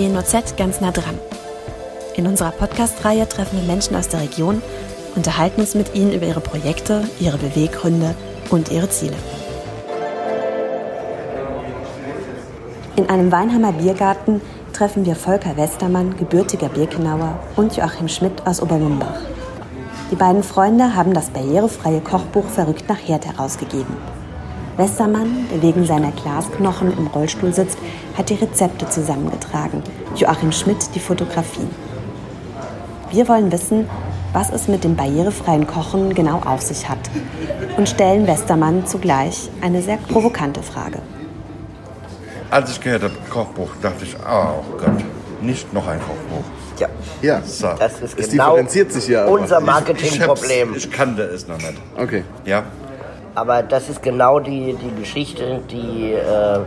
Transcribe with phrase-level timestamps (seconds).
[0.00, 1.18] WNOZ ganz nah dran.
[2.16, 4.62] In unserer Podcast-Reihe treffen wir Menschen aus der Region,
[5.14, 8.14] unterhalten uns mit ihnen über ihre Projekte, ihre Beweggründe
[8.48, 9.16] und ihre Ziele.
[12.96, 14.40] In einem Weinheimer Biergarten
[14.72, 19.20] treffen wir Volker Westermann, gebürtiger Birkenauer, und Joachim Schmidt aus Obermumbach.
[20.10, 23.96] Die beiden Freunde haben das barrierefreie Kochbuch Verrückt nach Herd herausgegeben.
[24.78, 27.76] Westermann, der wegen seiner Glasknochen im Rollstuhl sitzt,
[28.20, 29.82] hat die Rezepte zusammengetragen,
[30.14, 31.66] Joachim Schmidt die Fotografie.
[33.10, 33.88] Wir wollen wissen,
[34.34, 36.98] was es mit dem barrierefreien Kochen genau auf sich hat
[37.78, 40.98] und stellen Westermann zugleich eine sehr provokante Frage.
[42.50, 45.02] Als ich gehört habe, Kochbuch, dachte ich, oh Gott,
[45.40, 46.44] nicht noch ein Kochbuch.
[46.78, 46.88] Ja,
[47.22, 47.68] Ja, So.
[47.78, 49.24] das ist es genau differenziert sich ja.
[49.24, 50.68] unser Ich, Marketingproblem.
[50.72, 51.74] hab's- ich kannte es noch nicht.
[51.96, 52.24] Okay.
[52.44, 52.64] Ja,
[53.34, 56.60] Aber das ist genau die, die Geschichte, die äh,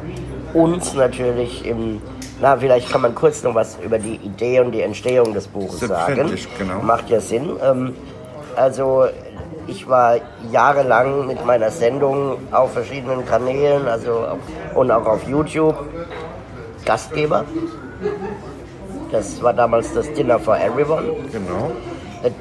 [0.53, 2.01] uns natürlich im.
[2.41, 5.79] Na, vielleicht kann man kurz noch was über die Idee und die Entstehung des Buches
[5.79, 6.31] sagen.
[6.57, 6.81] Genau.
[6.81, 7.51] Macht ja Sinn.
[7.63, 7.93] Ähm,
[8.55, 9.05] also,
[9.67, 10.17] ich war
[10.51, 14.25] jahrelang mit meiner Sendung auf verschiedenen Kanälen also
[14.75, 15.75] und auch auf YouTube
[16.85, 17.45] Gastgeber.
[19.11, 21.71] Das war damals das Dinner for Everyone genau.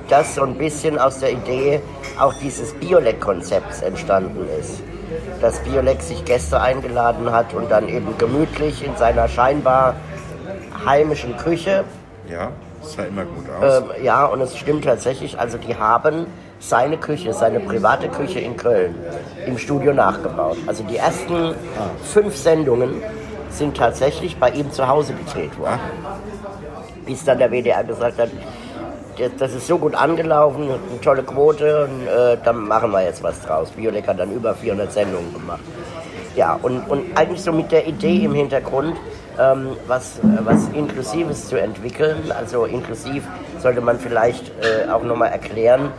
[0.09, 1.81] Das so ein bisschen aus der Idee
[2.19, 4.83] auch dieses Biolek-Konzepts entstanden ist.
[5.41, 9.95] Dass Biolek sich Gäste eingeladen hat und dann eben gemütlich in seiner scheinbar
[10.85, 11.85] heimischen Küche,
[12.29, 12.51] Ja,
[12.83, 13.83] sah immer gut aus.
[13.83, 16.27] ähm, ja, und es stimmt tatsächlich, also die haben
[16.61, 18.95] seine Küche, seine private Küche in Köln
[19.47, 20.57] im Studio nachgebaut.
[20.67, 21.55] Also die ersten
[22.05, 23.03] fünf Sendungen
[23.51, 25.81] sind tatsächlich bei ihm zu Hause gedreht worden
[27.07, 28.31] bis dann der WDR gesagt hat,
[29.23, 33.23] das- das ist so gut angelaufen, eine tolle Quote und äh, dann machen wir jetzt
[33.23, 33.71] was draus.
[33.71, 35.61] Biolek hat dann über 400 Sendungen gemacht.
[36.37, 38.97] Ja, und, und eigentlich so mit der Idee im Hintergrund,
[39.39, 42.33] ähm, was, was Inklusives zu entwickeln.
[42.39, 43.25] Also inklusiv
[43.59, 45.91] sollte man vielleicht äh, auch nochmal erklären.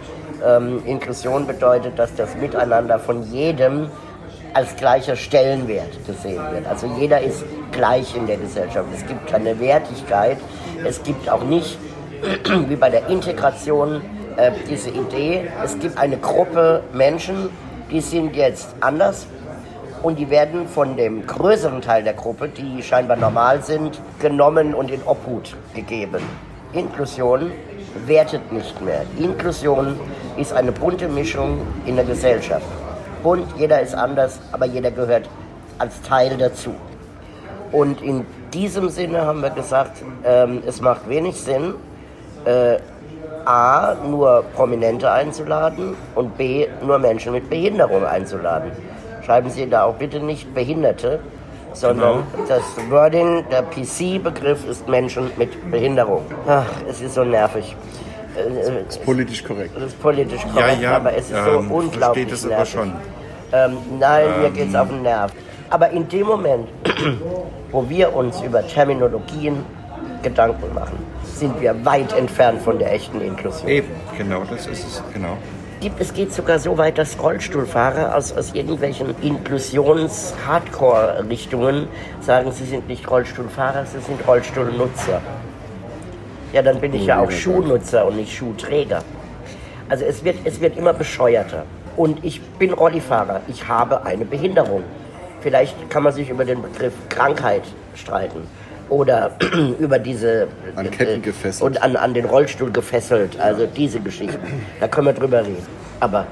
[0.45, 3.89] Ähm, Inklusion bedeutet, dass das Miteinander von jedem
[4.55, 6.67] als gleicher Stellenwert gesehen wird.
[6.67, 8.87] Also jeder ist gleich in der Gesellschaft.
[8.93, 10.37] Es gibt keine Wertigkeit.
[10.85, 11.77] Es gibt auch nicht,
[12.69, 14.01] wie bei der Integration,
[14.37, 17.49] äh, diese Idee, es gibt eine Gruppe Menschen,
[17.91, 19.27] die sind jetzt anders
[20.01, 24.89] und die werden von dem größeren Teil der Gruppe, die scheinbar normal sind, genommen und
[24.89, 26.21] in Obhut gegeben.
[26.71, 27.51] Inklusion
[28.05, 29.03] wertet nicht mehr.
[29.19, 29.99] Inklusion
[30.37, 32.65] ist eine bunte Mischung in der Gesellschaft.
[33.21, 35.29] Bunt, jeder ist anders, aber jeder gehört
[35.77, 36.73] als Teil dazu.
[37.71, 41.75] Und in diesem Sinne haben wir gesagt, ähm, es macht wenig Sinn,
[42.45, 42.77] äh,
[43.45, 48.71] A, nur Prominente einzuladen und B, nur Menschen mit Behinderung einzuladen.
[49.25, 51.19] Schreiben Sie da auch bitte nicht Behinderte,
[51.73, 56.21] sondern das Wording, der PC-Begriff ist Menschen mit Behinderung.
[56.47, 57.75] Ach, es ist so nervig.
[58.35, 59.71] Äh, Ist politisch korrekt.
[59.75, 62.55] Das ist politisch Ja, korrekt, ja, aber es ist ähm, so unglaublich versteht es aber
[62.55, 62.73] nervig.
[62.73, 62.93] schon.
[63.51, 65.31] Ähm, nein, mir geht es auf den Nerv.
[65.69, 66.67] Aber in dem Moment,
[67.71, 69.63] wo wir uns über Terminologien
[70.23, 70.97] Gedanken machen,
[71.39, 73.69] sind wir weit entfernt von der echten Inklusion.
[73.69, 75.37] Eben, genau, das ist es, genau.
[75.99, 81.89] Es geht sogar so weit, dass Rollstuhlfahrer aus, aus irgendwelchen Inklusions-Hardcore-Richtungen
[82.21, 85.21] sagen, sie sind nicht Rollstuhlfahrer, sie sind Rollstuhlnutzer.
[86.53, 89.03] Ja, dann bin ich ja auch Schuhnutzer und nicht Schuhträger.
[89.89, 91.65] Also es wird, es wird immer bescheuerter.
[91.97, 94.83] Und ich bin Rollifahrer, ich habe eine Behinderung.
[95.41, 97.63] Vielleicht kann man sich über den Begriff Krankheit
[97.95, 98.47] streiten.
[98.89, 99.31] Oder
[99.79, 100.47] über diese...
[100.75, 101.63] An Ketten äh, gefesselt.
[101.63, 103.39] Und an, an den Rollstuhl gefesselt.
[103.39, 104.39] Also diese Geschichten.
[104.79, 105.65] Da können wir drüber reden.
[105.99, 106.27] Aber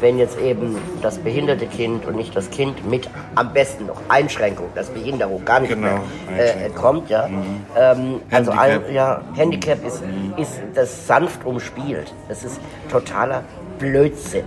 [0.00, 4.66] wenn jetzt eben das behinderte Kind und nicht das Kind mit am besten noch Einschränkung,
[4.74, 6.00] dass Behinderung gar nicht Genau,
[6.36, 7.28] mehr äh, kommt, ja.
[7.76, 10.02] Ähm, also ein, ja, Handicap ist,
[10.36, 12.12] ist das sanft umspielt.
[12.28, 12.60] Das ist
[12.90, 13.44] totaler
[13.78, 14.44] Blödsinn.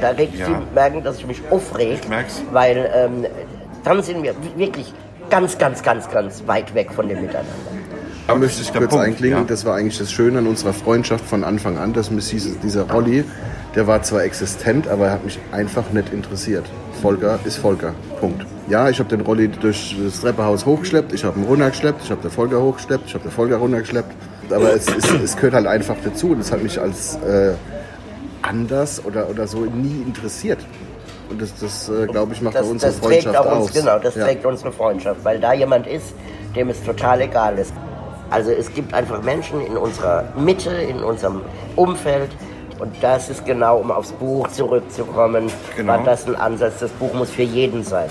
[0.00, 0.46] Da regt Ja.
[0.46, 1.98] Sie merken, dass ich mich aufreg,
[2.52, 3.26] weil ähm,
[3.84, 4.92] dann sind wir wirklich
[5.30, 7.52] ganz, ganz, ganz, ganz weit weg von dem Miteinander.
[8.26, 9.38] Da möchte ich kurz Punkt, einklingen.
[9.38, 9.44] ja.
[9.44, 12.90] Das war eigentlich das Schöne an unserer Freundschaft von Anfang an, dass mich diese, dieser
[12.90, 13.24] Rolli,
[13.76, 16.64] der war zwar existent, aber er hat mich einfach nicht interessiert.
[17.02, 17.94] Volker ist Volker.
[18.20, 18.44] Punkt.
[18.68, 22.20] Ja, ich habe den Rolli durch das Treppenhaus hochgeschleppt, ich habe ihn runtergeschleppt, ich habe
[22.20, 24.12] den Volker hochgeschleppt, ich habe den Volker runtergeschleppt.
[24.50, 27.52] Aber es, es, es gehört halt einfach dazu und es hat mich als äh,
[28.42, 30.58] anders oder, oder so nie interessiert.
[31.30, 33.64] Und das, das äh, glaube ich, macht Das, auch unsere das trägt Freundschaft auch uns,
[33.68, 33.72] aus.
[33.74, 34.24] genau, das Ja.
[34.24, 36.14] trägt unsere Freundschaft, weil da jemand ist,
[36.54, 37.72] dem es total egal ist.
[38.30, 41.42] Also es gibt einfach Menschen in unserer Mitte, in unserem
[41.76, 42.30] Umfeld.
[42.78, 45.92] Und das ist genau, um aufs Buch zurückzukommen, Genau.
[45.94, 46.80] war das ein Ansatz.
[46.80, 48.08] Das Buch muss für jeden sein.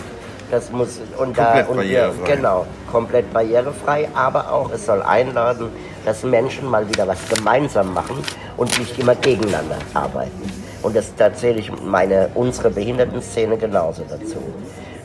[0.52, 2.36] Das muss und Komplett da und wir, barrierefrei.
[2.36, 5.70] genau komplett barrierefrei, aber auch es soll einladen,
[6.06, 8.18] dass Menschen mal wieder was gemeinsam machen
[8.56, 10.44] und nicht immer gegeneinander arbeiten.
[10.84, 14.38] Und das da zähle ich meine unsere Behindertenszene genauso dazu.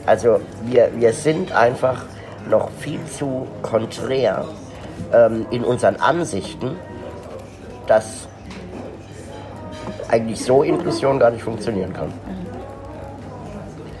[0.05, 2.03] Also wir, wir sind einfach
[2.49, 4.45] noch viel zu konträr
[5.11, 6.75] ähm, in unseren Ansichten,
[7.87, 8.27] dass
[10.07, 12.11] eigentlich so Inklusion gar nicht funktionieren kann.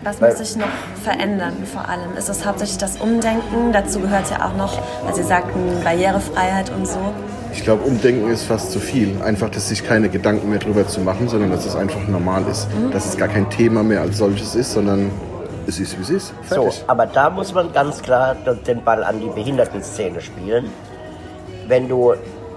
[0.03, 0.67] Was muss sich noch
[1.03, 2.17] verändern vor allem?
[2.17, 3.71] Ist es hauptsächlich das Umdenken?
[3.71, 6.97] Dazu gehört ja auch noch, weil Sie sagten, Barrierefreiheit und so.
[7.53, 9.21] Ich glaube, Umdenken ist fast zu viel.
[9.21, 12.67] Einfach, dass sich keine Gedanken mehr drüber zu machen, sondern dass es einfach normal ist.
[12.91, 15.11] Dass es gar kein Thema mehr als solches ist, sondern
[15.67, 16.33] es ist, wie es ist.
[16.49, 16.83] So, Fertig.
[16.87, 20.69] aber da muss man ganz klar den Ball an die Behindertenszene spielen.
[21.67, 22.13] Wenn du,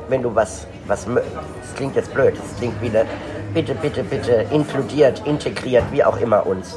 [0.09, 1.17] wenn du was, was, mö-
[1.61, 3.05] das klingt jetzt blöd, das klingt wie eine,
[3.53, 6.77] bitte, bitte, bitte, inkludiert, integriert, wie auch immer uns.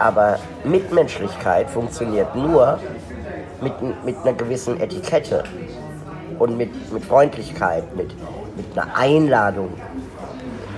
[0.00, 2.78] Aber Mitmenschlichkeit funktioniert nur
[3.60, 5.44] mit, mit einer gewissen Etikette
[6.38, 8.10] und mit, mit Freundlichkeit, mit,
[8.56, 9.68] mit einer Einladung.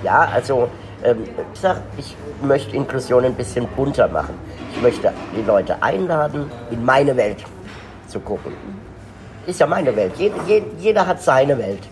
[0.02, 0.68] Ja, also
[1.04, 1.22] ähm,
[1.54, 4.34] ich sag, ich möchte Inklusion ein bisschen bunter machen.
[4.74, 7.44] Ich möchte die Leute einladen, in meine Welt
[8.08, 8.52] zu gucken.
[9.46, 10.14] Ist ja meine Welt.
[10.18, 11.82] Jed, jed, jeder hat seine Welt.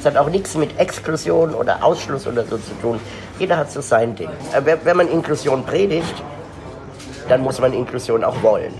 [0.00, 2.98] Es hat auch nichts mit Exklusion oder Ausschluss oder so zu tun.
[3.38, 4.30] Jeder hat so sein Ding.
[4.54, 6.22] Äh, Wenn wenn man Inklusion predigt,
[7.32, 8.74] dann muss man Inklusion auch wollen.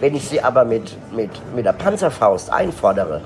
[0.00, 3.20] Wenn ich sie aber mit, mit, mit der Panzerfaust einfordere,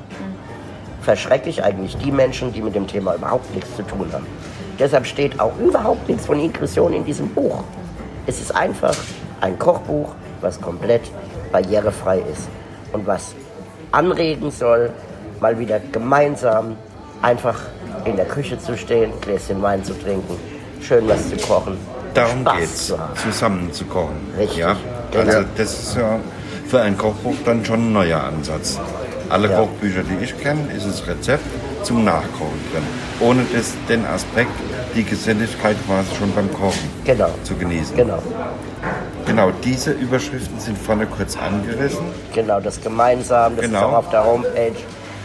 [1.01, 4.27] verschrecke ich eigentlich die Menschen, die mit dem Thema überhaupt nichts zu tun haben.
[4.79, 7.65] Deshalb steht auch überhaupt nichts von Inklusion in diesem Buch.
[8.27, 8.95] Es ist einfach
[9.41, 11.11] ein Kochbuch, was komplett
[11.51, 12.47] barrierefrei ist
[12.93, 13.35] und was
[13.93, 14.91] anregen soll,
[15.41, 16.77] mal wieder gemeinsam
[17.23, 17.63] einfach
[18.05, 20.37] in der Küche zu stehen, Gläschen Wein zu trinken,
[20.83, 21.79] schön was zu kochen.
[22.15, 23.17] Darum Spaß geht's, zu haben.
[23.17, 24.33] zusammen zu kochen.
[24.39, 24.59] Richtig.
[24.59, 24.77] Ja?
[25.11, 25.25] Genau.
[25.33, 26.19] Also das ist ja
[26.69, 28.79] für ein Kochbuch dann schon ein neuer Ansatz.
[29.29, 29.59] Alle Ja.
[29.59, 31.45] Kochbücher, die ich kenne, ist das Rezept
[31.83, 32.83] zum Nachkochen drin.
[33.21, 34.51] Ohne das, den Aspekt,
[34.95, 37.31] die Geselligkeit quasi schon beim Kochen Genau.
[37.43, 37.97] zu genießen.
[37.97, 38.19] Genau.
[39.27, 42.05] Genau, diese Überschriften sind vorne kurz angerissen.
[42.35, 43.79] Genau, das gemeinsam, das Genau.
[43.79, 44.73] ist auch auf der Homepage.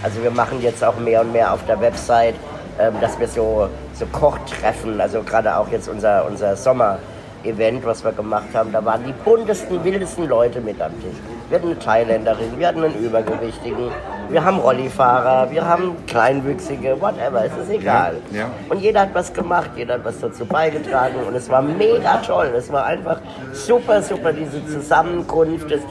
[0.01, 2.35] Also wir machen jetzt auch mehr und mehr auf der Website,
[2.79, 3.67] ähm, dass wir so,
[3.99, 9.03] so Kochtreffen, also gerade auch jetzt unser, unser Sommer-Event, was wir gemacht haben, da waren
[9.05, 11.17] die buntesten, wildesten Leute mit am Tisch.
[11.49, 13.91] Wir hatten eine Thailänderin, wir hatten einen Übergewichtigen,
[14.29, 18.17] wir haben Rollifahrer, wir haben Kleinwüchsige, whatever, es ist egal.
[18.31, 18.49] Ja, ja.
[18.69, 22.53] Und jeder hat was gemacht, jeder hat was dazu beigetragen und es war mega toll.
[22.55, 23.19] Es war einfach
[23.51, 25.71] super, super, diese Zusammenkunft.
[25.71, 25.81] Es,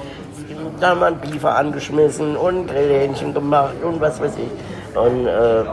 [0.81, 4.97] da haben wir einen Biefer angeschmissen und Grillhähnchen gemacht und was weiß ich.
[4.97, 5.65] Und äh,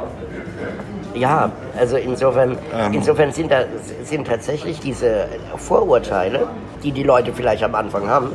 [1.16, 2.94] ja, also insofern, Ähm.
[2.94, 3.64] insofern sind, da,
[4.04, 5.28] sind tatsächlich diese
[5.58, 6.48] Vorurteile,
[6.84, 8.32] die die Leute vielleicht am Anfang haben,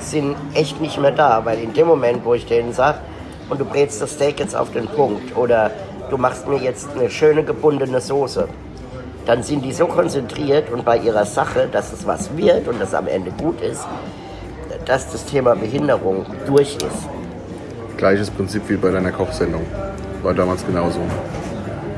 [0.00, 1.44] sind echt nicht mehr da.
[1.44, 2.98] Weil in dem Moment, wo ich denen sage,
[3.50, 5.70] und du brätst das Steak jetzt auf den Punkt oder
[6.10, 8.48] du machst mir jetzt eine schöne gebundene Soße,
[9.26, 12.94] dann sind die so konzentriert und bei ihrer Sache, dass es was wird und das
[12.94, 13.86] am Ende gut ist,
[14.86, 17.08] dass das Thema Behinderung durch ist.
[17.96, 19.62] Gleiches Prinzip wie bei deiner Kochsendung.
[20.22, 21.00] War damals genauso.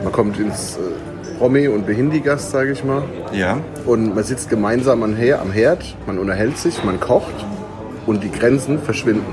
[0.06, 3.02] Man kommt ins äh, Promi- und Behindi-Gast, sage ich mal.
[3.32, 7.34] Ja, Und man sitzt gemeinsam am Her- am Herd, man unterhält sich, man kocht
[8.06, 9.26] und die Grenzen verschwinden.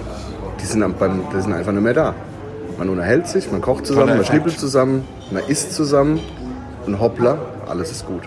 [0.60, 2.16] Die sind, am- beim, die sind einfach nicht mehr da.
[2.80, 6.20] Man unterhält sich, man kocht zusammen, man schnippelt zusammen, man isst zusammen
[6.88, 7.38] und hoppla,
[7.70, 8.24] alles ist gut.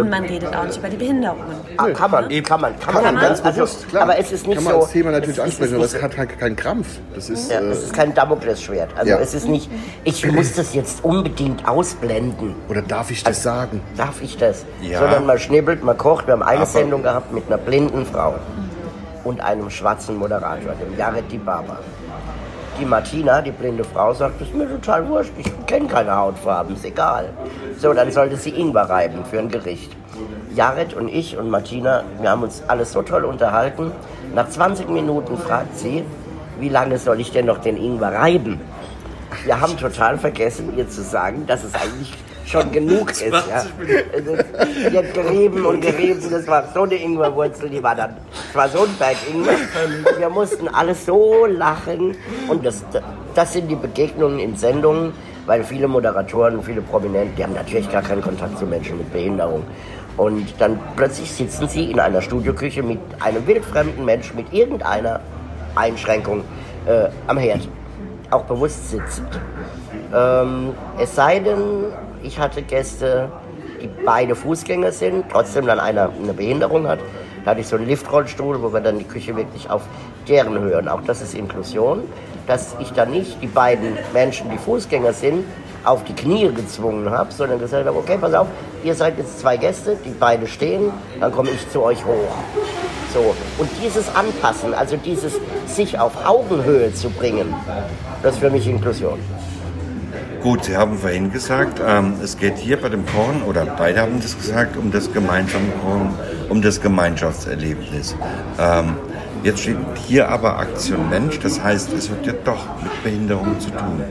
[0.00, 1.44] Und man redet auch nicht über die Behinderungen.
[1.76, 2.46] Ah, kann man, Eben.
[2.46, 4.02] kann man, kann, Kann man man, ganz also, bewusst, klar.
[4.04, 4.80] Aber es ist nicht Kann man so.
[4.80, 6.86] als Thema natürlich ansprechen, aber es hat halt keinen Krampf.
[7.14, 8.90] Das ist, Ja, äh, es ist kein Damoklesschwert.
[8.96, 9.18] Also Ja.
[9.18, 9.70] es ist nicht,
[10.04, 12.54] ich muss das jetzt unbedingt ausblenden.
[12.68, 13.80] oder darf ich das sagen?
[13.96, 14.64] Darf ich das?
[14.82, 15.00] Ja.
[15.00, 16.26] Sondern man schnibbelt, man kocht.
[16.26, 18.34] Wir haben eine Aber- Sendung gehabt mit einer blinden Frau
[19.24, 21.78] und einem schwarzen Moderator, dem Jared Dibaba.
[22.80, 26.74] Die Martina, die blinde Frau, sagt, das ist mir total wurscht, ich kenne keine Hautfarben,
[26.74, 27.28] ist egal.
[27.76, 29.94] So, dann sollte sie Ingwer reiben für ein Gericht.
[30.54, 33.92] Jared und ich und Martina, wir haben uns alles so toll unterhalten.
[34.34, 36.04] Nach 20 Minuten fragt sie,
[36.58, 38.58] wie lange soll ich denn noch den Ingwer reiben?
[39.44, 42.14] Wir haben total vergessen, ihr zu sagen, dass es eigentlich
[42.50, 43.22] schon genug ist.
[43.22, 43.64] Ja.
[44.90, 48.16] Die hat gerieben und gerieben, das war so eine Ingwerwurzel, die war dann,
[48.48, 49.54] es war so ein Berg Ingwer.
[50.18, 52.16] Wir mussten alles so lachen
[52.48, 52.84] und das,
[53.34, 55.12] das sind die Begegnungen in Sendungen,
[55.46, 59.62] weil viele Moderatoren, viele Prominente, die haben natürlich gar keinen Kontakt zu Menschen mit Behinderung.
[60.16, 65.20] Und dann plötzlich sitzen sie in einer Studioküche mit einem wildfremden Menschen mit irgendeiner
[65.76, 66.44] Einschränkung
[66.86, 67.66] äh, am Herd.
[68.30, 69.40] Auch bewusst sitzend.
[70.14, 71.86] Ähm, es sei denn,
[72.22, 73.30] ich hatte Gäste,
[73.80, 76.98] die beide Fußgänger sind, trotzdem dann einer eine Behinderung hat.
[77.44, 79.82] Da hatte ich so einen Liftrollstuhl, wo wir dann die Küche wirklich auf
[80.28, 82.02] deren Höhe, und auch das ist Inklusion,
[82.46, 85.44] dass ich dann nicht die beiden Menschen, die Fußgänger sind,
[85.84, 88.48] auf die Knie gezwungen habe, sondern gesagt habe, okay, pass auf,
[88.84, 92.34] ihr seid jetzt zwei Gäste, die beide stehen, dann komme ich zu euch hoch.
[93.14, 93.34] So.
[93.58, 97.54] Und dieses Anpassen, also dieses sich auf Augenhöhe zu bringen,
[98.22, 99.18] das ist für mich Inklusion.
[100.42, 104.20] Gut, Sie haben vorhin gesagt, ähm, es geht hier bei dem Kochen, oder beide haben
[104.22, 106.14] das gesagt, um das gemeinsame Kochen,
[106.48, 108.16] um das Gemeinschaftserlebnis.
[108.58, 108.96] Ähm,
[109.42, 113.68] jetzt steht hier aber Aktion Mensch, das heißt, es wird ja doch mit Behinderung zu
[113.68, 114.02] tun.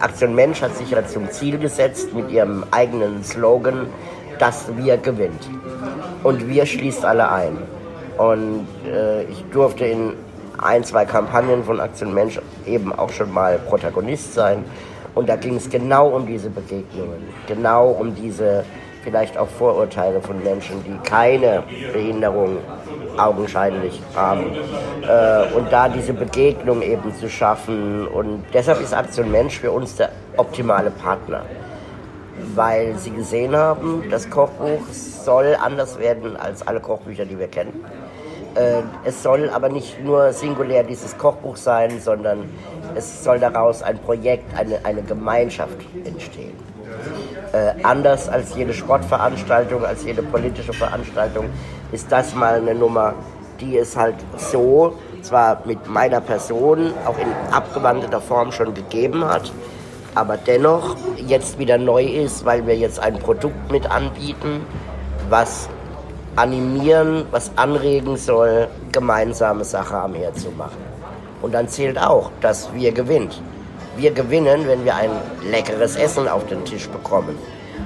[0.00, 3.86] Aktion Mensch hat sich ja zum Ziel gesetzt mit ihrem eigenen Slogan,
[4.40, 5.48] dass wir gewinnt.
[6.24, 7.58] Und wir schließt alle ein.
[8.18, 10.14] Und äh, ich durfte in
[10.58, 14.64] ein, zwei Kampagnen von Aktion Mensch eben auch schon mal Protagonist sein.
[15.16, 18.64] Und da ging es genau um diese Begegnungen, genau um diese
[19.02, 22.58] vielleicht auch Vorurteile von Menschen, die keine Behinderung
[23.16, 24.50] augenscheinlich haben.
[25.08, 28.06] Äh, und da diese Begegnung eben zu schaffen.
[28.08, 31.46] Und deshalb ist Aktion Mensch für uns der optimale Partner.
[32.54, 37.84] Weil sie gesehen haben, das Kochbuch soll anders werden als alle Kochbücher, die wir kennen.
[38.56, 42.48] Äh, es soll aber nicht nur singulär dieses Kochbuch sein, sondern
[42.94, 46.54] es soll daraus ein Projekt, eine, eine Gemeinschaft entstehen.
[47.52, 51.46] Äh, anders als jede Sportveranstaltung, als jede politische Veranstaltung
[51.92, 53.14] ist das mal eine Nummer,
[53.60, 59.52] die es halt so, zwar mit meiner Person, auch in abgewandelter Form schon gegeben hat,
[60.14, 64.64] aber dennoch jetzt wieder neu ist, weil wir jetzt ein Produkt mit anbieten,
[65.28, 65.68] was
[66.36, 70.84] animieren, was anregen soll, gemeinsame Sache am Herd zu machen.
[71.42, 73.40] Und dann zählt auch, dass wir gewinnt.
[73.96, 75.10] Wir gewinnen, wenn wir ein
[75.50, 77.38] leckeres Essen auf den Tisch bekommen.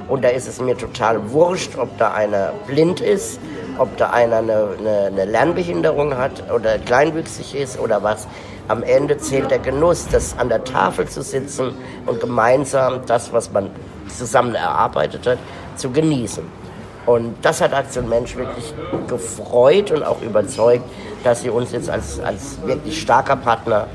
[0.08, 3.40] Und da ist es mir total wurscht, ob da einer blind ist,
[3.78, 8.26] ob da einer eine, eine, eine Lernbehinderung hat oder kleinwüchsig ist oder was.
[8.66, 11.72] Am Ende zählt der Genuss, das an der Tafel zu sitzen
[12.06, 13.70] und gemeinsam das, was man
[14.08, 15.38] zusammen erarbeitet hat,
[15.76, 16.59] zu genießen.
[17.10, 18.72] Und das hat Aktion Mensch wirklich
[19.08, 20.84] gefreut und auch überzeugt,
[21.24, 23.88] dass sie uns jetzt als, als wirklich starker Partner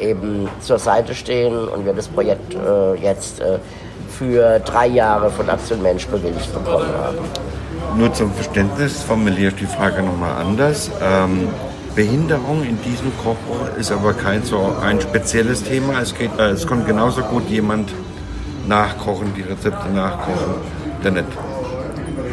[0.00, 3.58] eben zur Seite stehen und wir das Projekt äh, jetzt äh,
[4.08, 7.18] für drei Jahre von Aktion Mensch bewilligt bekommen haben.
[7.98, 10.90] Nur zum Verständnis formuliere ich die Frage nochmal anders.
[11.02, 11.48] Ähm,
[11.94, 16.00] Behinderung in diesem Kochbuch ist aber kein so ein spezielles Thema.
[16.00, 17.90] Es, geht, äh, es kann genauso gut jemand
[18.66, 20.54] nachkochen, die Rezepte nachkochen,
[21.04, 21.26] der nicht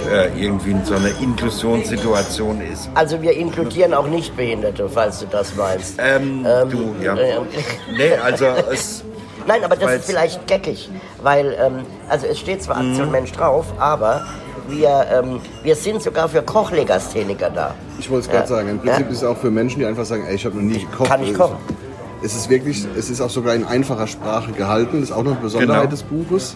[0.10, 2.90] äh, irgendwie in so einer Inklusionssituation ist.
[2.96, 5.96] Also wir inkludieren auch Nichtbehinderte, falls du das meinst.
[5.98, 7.16] Ähm, ähm, du, ja.
[7.16, 7.40] Äh,
[7.98, 9.04] nee, also es...
[9.48, 10.90] Nein, aber das ist vielleicht geckig,
[11.24, 13.12] weil, ähm, also es steht zwar Aktion mhm.
[13.12, 14.26] Mensch drauf, aber
[14.68, 17.74] wir, ähm, wir sind sogar für Kochlegastheniker da.
[17.98, 18.56] Ich wollte es gerade ja.
[18.58, 19.12] sagen, im Prinzip ja?
[19.12, 21.10] ist es auch für Menschen, die einfach sagen, ey, ich habe noch nie gekocht.
[21.10, 21.58] Kann ich kochen.
[22.22, 25.32] Es ist wirklich, es ist auch sogar in einfacher Sprache gehalten, das ist auch noch
[25.32, 25.92] eine Besonderheit genau.
[25.92, 26.56] des Buches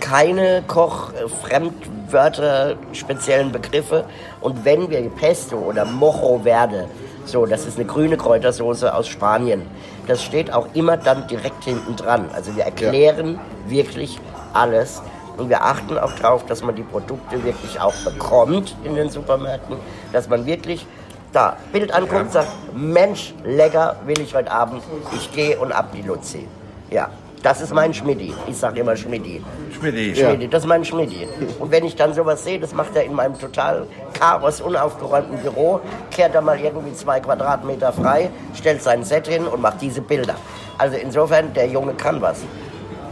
[0.00, 4.04] keine Koch-Fremdwörter, speziellen Begriffe.
[4.40, 6.88] Und wenn wir Pesto oder Mojo Verde,
[7.24, 9.62] so, das ist eine grüne Kräutersoße aus Spanien,
[10.06, 12.28] das steht auch immer dann direkt hinten dran.
[12.32, 13.70] Also wir erklären ja.
[13.70, 14.18] wirklich
[14.52, 15.02] alles.
[15.36, 19.76] Und wir achten auch darauf, dass man die Produkte wirklich auch bekommt in den Supermärkten,
[20.12, 20.86] dass man wirklich
[21.32, 24.82] da Bild anguckt, sagt, Mensch, lecker, will ich heute Abend,
[25.14, 26.46] ich gehe und ab die Luzi.
[26.90, 27.08] Ja,
[27.42, 28.34] das ist mein Schmidti.
[28.46, 29.42] Ich sage immer Schmidti.
[29.78, 30.14] Schmidti.
[30.14, 31.26] Schmidti, das ist mein Schmidti.
[31.58, 33.86] Und wenn ich dann sowas sehe, das macht er in meinem total
[34.18, 35.80] chaos, unaufgeräumten Büro,
[36.10, 40.34] kehrt er mal irgendwie zwei Quadratmeter frei, stellt sein Set hin und macht diese Bilder.
[40.78, 42.42] Also insofern, der Junge kann was.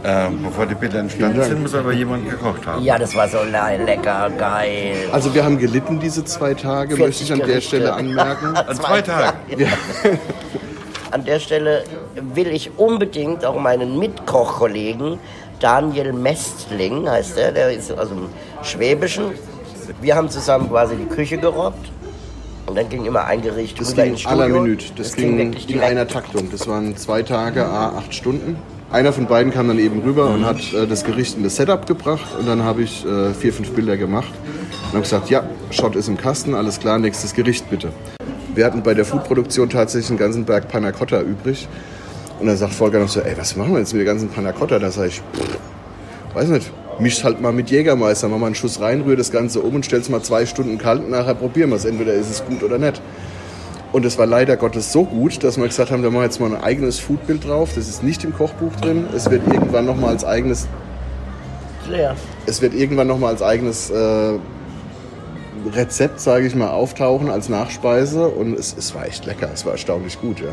[0.01, 2.81] Ähm, bevor die Bilder entstanden sind, muss aber jemand gekocht haben.
[2.83, 4.95] Ja, das war so lecker, geil.
[5.11, 8.55] Also wir haben gelitten diese zwei Tage, möchte ich an der Stelle anmerken.
[8.55, 9.37] an zwei Tagen?
[9.57, 9.67] Ja.
[11.11, 11.83] An der Stelle
[12.35, 15.17] will ich unbedingt auch meinen Mitkochkollegen
[15.59, 18.27] Daniel Mestling, heißt er, der ist aus dem
[18.61, 19.25] Schwäbischen.
[20.01, 21.91] Wir haben zusammen quasi die Küche gerobbt.
[22.67, 24.43] Und dann ging immer ein Gericht das rüber ging ins Studio.
[24.43, 24.85] aller Minute.
[24.95, 26.49] Das, das ging, ging in einer Taktung.
[26.51, 28.57] Das waren zwei Tage, a acht Stunden.
[28.91, 30.35] Einer von beiden kam dann eben rüber mhm.
[30.35, 32.27] und hat äh, das Gericht in das Setup gebracht.
[32.39, 34.31] Und dann habe ich äh, vier, fünf Bilder gemacht.
[34.83, 37.91] Und habe gesagt, ja, Shot ist im Kasten, alles klar, nächstes Gericht bitte.
[38.59, 41.65] Wir hatten bei der Foodproduktion tatsächlich einen ganzen Berg Panna Cotta übrig.
[42.41, 44.51] Und dann sagt Volker noch so, ey, was machen wir jetzt mit der ganzen Panna
[44.51, 44.79] Cotta?
[44.79, 45.57] Da sage ich, pff,
[46.33, 49.61] weiß nicht, misch halt mal mit Jägermeister, mach mal einen Schuss rein, rühr das Ganze
[49.61, 51.85] um und stell's mal zwei Stunden kalt und nachher probieren wir es.
[51.85, 53.01] Entweder ist es gut oder nicht.
[53.93, 56.41] Und es war leider Gottes so gut, dass wir gesagt haben, da machen wir jetzt
[56.41, 57.69] mal ein eigenes Foodbild drauf.
[57.75, 59.07] Das ist nicht im Kochbuch drin.
[59.15, 60.67] Es wird irgendwann noch mal als eigenes...
[61.89, 62.13] Leer.
[62.45, 63.89] Es wird irgendwann noch mal als eigenes...
[63.89, 64.33] Äh,
[65.73, 69.73] Rezept, sage ich mal, auftauchen als Nachspeise und es, es war echt lecker, es war
[69.73, 70.49] erstaunlich gut, ja.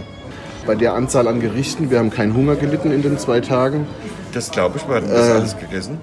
[0.67, 3.87] Bei der Anzahl an Gerichten, wir haben keinen Hunger gelitten in den zwei Tagen.
[4.33, 5.99] Das glaube ich, wir hatten das Äh, alles gegessen.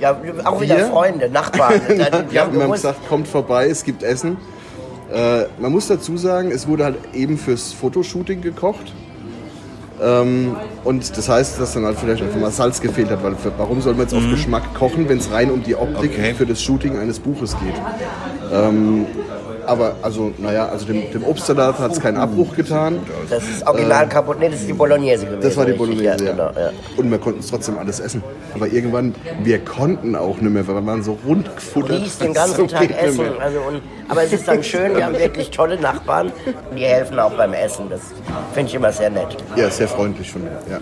[0.00, 0.86] Ja, auch wieder Wir?
[0.86, 1.80] Freunde, Nachbarn.
[2.32, 4.36] Ja, haben wir haben gesagt, kommt vorbei, es gibt Essen.
[5.12, 8.92] Äh, man muss dazu sagen, es wurde halt eben fürs Fotoshooting gekocht.
[10.02, 13.52] Ähm, und das heißt, dass dann halt vielleicht einfach mal Salz gefehlt hat, weil für,
[13.58, 16.34] warum soll man jetzt auf Geschmack kochen, wenn es rein um die Optik Okay.
[16.34, 17.74] für das Shooting eines Buches geht?
[18.52, 19.06] Ähm,
[19.70, 22.98] aber also, naja, also dem, dem Obstsalat hat es keinen Abbruch getan.
[23.30, 24.38] das ist original kaputt.
[24.40, 25.40] Nee, das ist die Bolognese gewesen.
[25.40, 26.32] äh, Das war die Bolognese, ja.
[26.32, 26.70] Genau, ja.
[26.96, 28.22] Und wir konnten es trotzdem alles essen.
[28.54, 32.00] Aber irgendwann, wir konnten auch nicht mehr, weil wir waren so rund Du gefuttert.
[32.00, 33.26] liest den ganzen so Tag essen.
[33.38, 36.32] Also und, aber es ist dann schön, wir haben wirklich tolle Nachbarn.
[36.76, 37.84] Die helfen auch beim Essen.
[37.88, 38.00] Das
[38.52, 39.36] finde ich immer sehr nett.
[39.54, 40.50] Ja, sehr freundlich von mir.
[40.68, 40.80] Ja.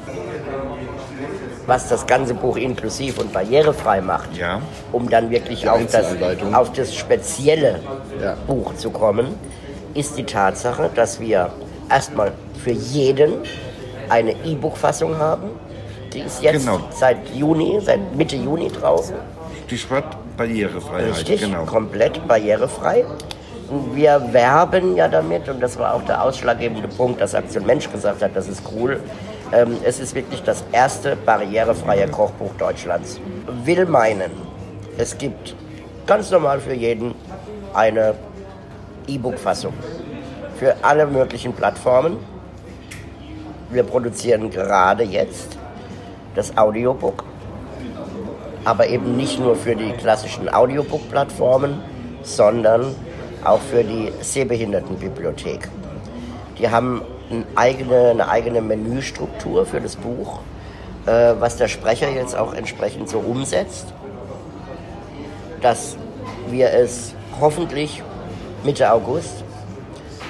[1.68, 4.62] Was das ganze Buch inklusiv und barrierefrei macht, Ja.
[4.90, 6.06] um dann wirklich Die auf das,
[6.54, 7.80] auf das spezielle
[8.22, 8.36] Ja.
[8.46, 9.34] Buch zu kommen,
[9.92, 11.50] ist die Tatsache, dass wir
[11.90, 12.32] erstmal
[12.64, 13.34] für jeden
[14.08, 15.50] eine E-Book-Fassung haben.
[16.14, 16.80] Die ist jetzt Genau.
[16.90, 19.14] seit Juni, seit Mitte Juni draußen.
[19.66, 21.16] Stichwort Barrierefreiheit.
[21.18, 21.64] Richtig, Genau.
[21.66, 23.04] komplett barrierefrei.
[23.68, 27.92] Und wir werben ja damit, und das war auch der ausschlaggebende Punkt, dass Aktion Mensch
[27.92, 29.00] gesagt hat, das ist cool.
[29.52, 33.20] Ähm, es ist wirklich das erste barrierefreie Kochbuch Deutschlands.
[33.64, 34.30] Will meinen,
[34.96, 35.54] es gibt
[36.06, 37.14] ganz normal für jeden
[37.74, 38.14] eine
[39.06, 39.72] E-Book-Fassung.
[40.58, 42.18] Für alle möglichen Plattformen.
[43.70, 45.56] Wir produzieren gerade jetzt
[46.34, 47.24] das Audiobook
[48.68, 51.80] aber eben nicht nur für die klassischen Audiobook-Plattformen,
[52.22, 52.94] sondern
[53.42, 55.68] auch für die Sehbehindertenbibliothek.
[56.58, 57.00] Die haben
[57.30, 60.40] eine eigene, eine eigene Menüstruktur für das Buch,
[61.06, 63.92] äh, was der Sprecher jetzt auch entsprechend so umsetzt,
[65.60, 65.96] dass
[66.50, 68.02] wir es hoffentlich
[68.64, 69.44] Mitte August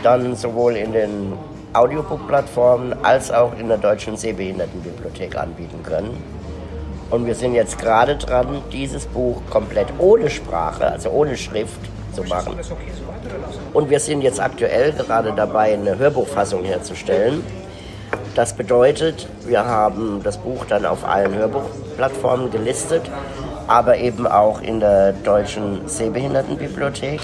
[0.03, 1.33] dann sowohl in den
[1.73, 6.23] Audiobook-Plattformen als auch in der Deutschen Sehbehindertenbibliothek anbieten können.
[7.11, 11.81] Und wir sind jetzt gerade dran, dieses Buch komplett ohne Sprache, also ohne Schrift
[12.13, 12.59] zu machen.
[13.73, 17.45] Und wir sind jetzt aktuell gerade dabei, eine Hörbuchfassung herzustellen.
[18.35, 23.03] Das bedeutet, wir haben das Buch dann auf allen Hörbuchplattformen gelistet,
[23.67, 27.21] aber eben auch in der Deutschen Sehbehindertenbibliothek,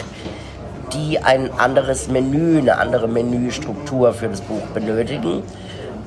[0.93, 5.43] die ein anderes Menü, eine andere Menüstruktur für das Buch benötigen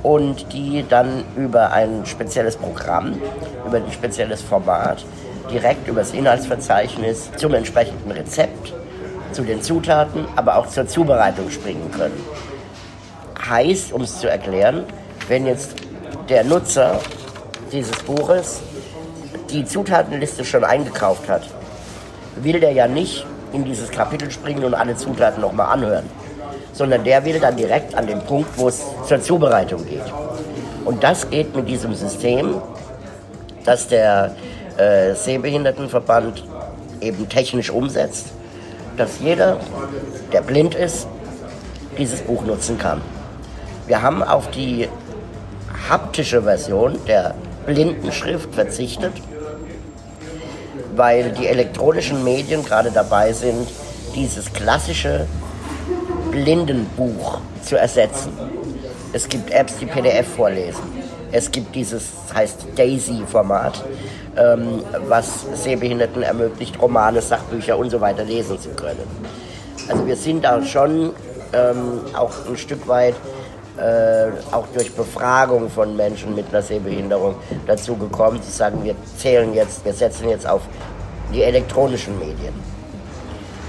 [0.03, 3.19] und die dann über ein spezielles Programm,
[3.65, 5.05] über ein spezielles Format,
[5.51, 8.73] direkt über das Inhaltsverzeichnis zum entsprechenden Rezept,
[9.31, 12.19] zu den Zutaten, aber auch zur Zubereitung springen können.
[13.47, 14.83] Heißt, um es zu erklären,
[15.27, 15.75] wenn jetzt
[16.29, 16.99] der Nutzer
[17.71, 18.61] dieses Buches
[19.49, 21.43] die Zutatenliste schon eingekauft hat,
[22.35, 26.05] will der ja nicht in dieses Kapitel springen und alle Zutaten nochmal anhören,
[26.73, 30.03] sondern der will dann direkt an den Punkt, wo es zur Zubereitung geht.
[30.85, 32.61] Und das geht mit diesem System,
[33.65, 34.35] das der
[34.77, 36.43] äh, Sehbehindertenverband
[37.01, 38.27] eben technisch umsetzt,
[38.97, 39.59] dass jeder,
[40.31, 41.07] der blind ist,
[41.97, 43.01] dieses Buch nutzen kann.
[43.87, 44.87] Wir haben auf die
[45.89, 47.33] haptische Version der
[47.65, 49.13] Blindenschrift verzichtet,
[50.95, 53.67] weil die elektronischen Medien gerade dabei sind,
[54.15, 55.27] dieses klassische
[56.31, 58.31] Blindenbuch zu ersetzen.
[59.13, 60.96] Es gibt Apps, die PDF vorlesen.
[61.31, 63.83] Es gibt dieses, heißt Daisy-Format,
[64.37, 69.07] ähm, was Sehbehinderten ermöglicht, Romane, Sachbücher und so weiter lesen zu können.
[69.89, 71.11] Also wir sind da schon
[71.53, 73.15] ähm, auch ein Stück weit
[73.77, 77.35] äh, auch durch Befragung von Menschen mit einer Sehbehinderung
[77.67, 80.61] dazu gekommen, zu sagen, wir zählen jetzt, wir setzen jetzt auf
[81.33, 82.53] die elektronischen Medien.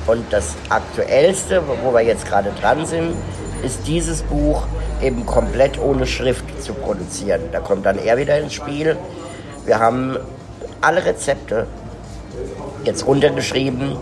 [0.07, 3.15] Und das Aktuellste, wo wir jetzt gerade dran sind,
[3.63, 4.67] ist dieses Buch
[5.03, 7.43] eben komplett ohne Schrift zu produzieren.
[7.53, 8.97] Da kommt dann er wieder ins Spiel.
[9.65, 10.17] Wir haben
[10.81, 11.67] alle Rezepte
[12.85, 13.97] jetzt runtergeschrieben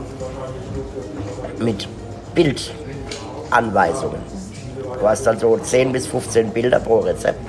[1.59, 1.89] mit
[2.35, 4.21] Bildanweisungen.
[5.01, 7.41] Du hast dann so 10 bis 15 Bilder pro Rezept.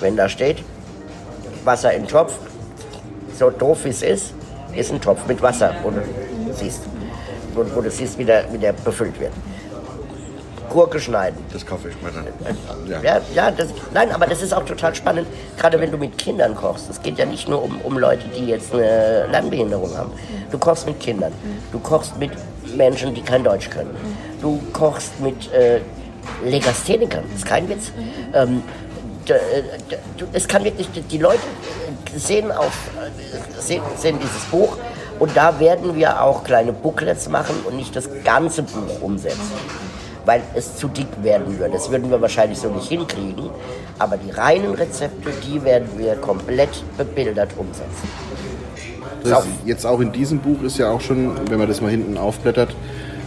[0.00, 0.62] Wenn da steht,
[1.64, 2.34] Wasser im Topf,
[3.38, 4.34] so doof wie es ist,
[4.74, 6.02] ist ein Topf mit Wasser, wo du
[6.54, 6.82] siehst,
[7.54, 9.32] wo, du siehst, wie der, wie der befüllt wird.
[10.68, 11.38] Gurke schneiden.
[11.52, 13.02] Das kaufe ich mir dann.
[13.02, 15.26] Ja, ja das, nein, aber das ist auch total spannend,
[15.58, 16.88] gerade wenn du mit Kindern kochst.
[16.90, 20.12] Es geht ja nicht nur um, um Leute, die jetzt eine Lernbehinderung haben.
[20.50, 21.32] Du kochst mit Kindern,
[21.72, 22.30] du kochst mit
[22.76, 23.94] Menschen, die kein Deutsch können.
[24.40, 25.80] Du kochst mit äh,
[26.44, 27.90] Legasthenikern, das ist kein Witz.
[28.34, 28.62] Ähm,
[29.28, 29.34] äh,
[30.32, 31.40] es kann wirklich, die- die Leute
[32.16, 34.76] sehen, auf, äh, sehen, sehen dieses Buch
[35.20, 39.50] Und da werden wir auch kleine Booklets machen und nicht das ganze Buch umsetzen,
[40.24, 41.72] weil es zu dick werden würde.
[41.72, 43.50] Das würden wir wahrscheinlich so nicht hinkriegen.
[43.98, 48.08] Aber die reinen Rezepte, die werden wir komplett bebildert umsetzen.
[49.24, 52.16] Das jetzt auch in diesem Buch ist ja auch schon, wenn man das mal hinten
[52.16, 52.74] aufblättert,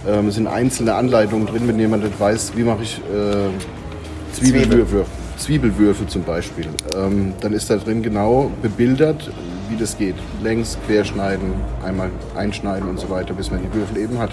[0.08, 5.06] ähm, sind einzelne Anleitungen drin, wenn jemand nicht weiß, wie mache ich äh, Zwiebelwürfe.
[5.38, 6.68] Zwiebelwürfel zum Beispiel.
[6.96, 9.32] Ähm, dann ist da drin genau bebildert,
[9.72, 10.16] wie das geht.
[10.44, 11.54] Längs, querschneiden,
[11.86, 14.32] einmal einschneiden und so weiter, bis man die Würfel eben hat.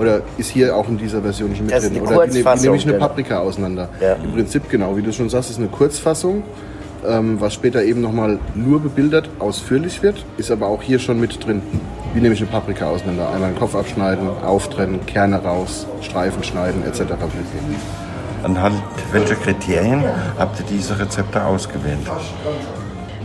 [0.00, 1.94] Oder ist hier auch in dieser Version schon mit Das ist drin?
[1.94, 3.06] die Oder wie, ne- nehme ich eine genau.
[3.06, 3.88] Paprika auseinander?
[4.00, 4.14] Ja.
[4.14, 6.42] Im Prinzip genau, wie du schon sagst, ist eine Kurzfassung.
[7.06, 11.44] Ähm, was später eben nochmal nur bebildert, ausführlich wird, ist aber auch hier schon mit
[11.46, 11.62] drin.
[12.12, 13.30] Wie nehme ich eine Paprika auseinander?
[13.30, 17.02] Einmal den Kopf abschneiden, auftrennen, Kerne raus, Streifen schneiden etc.
[18.42, 20.02] Anhand welcher Kriterien
[20.38, 21.98] habt ihr diese Rezepte ausgewählt?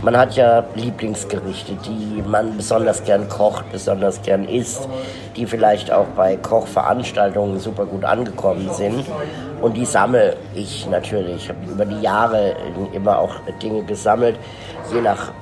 [0.04, 4.86] Man hat ja Lieblingsgerichte, die man besonders gern kocht, besonders gern isst,
[5.34, 9.06] die vielleicht auch bei Kochveranstaltungen super gut angekommen sind.
[9.62, 11.44] Und die sammle ich natürlich.
[11.44, 12.54] Ich habe über die Jahre
[12.92, 14.36] immer auch Dinge gesammelt,
[14.92, 15.32] je nach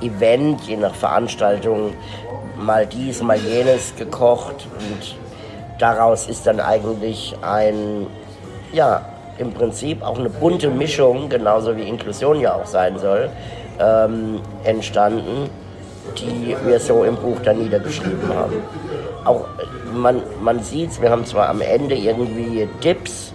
[0.00, 1.92] Event, je nach Veranstaltung,
[2.56, 4.68] mal dies, mal jenes gekocht.
[4.78, 5.16] Und
[5.80, 8.06] daraus ist dann eigentlich ein,
[8.72, 9.04] ja,
[9.38, 13.30] im Prinzip auch eine bunte Mischung, genauso wie Inklusion ja auch sein soll,
[13.80, 15.50] ähm, entstanden,
[16.16, 18.54] die wir so im Buch dann niedergeschrieben haben.
[19.24, 19.46] Auch
[19.92, 23.32] man, man sieht wir haben zwar am Ende irgendwie Tipps,